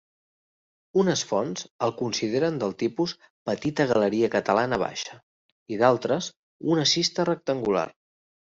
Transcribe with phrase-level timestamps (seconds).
[1.01, 3.13] Unes fonts el consideren del tipus
[3.51, 5.21] petita galeria catalana baixa
[5.77, 6.33] i d'altres
[6.75, 7.89] una cista rectangular.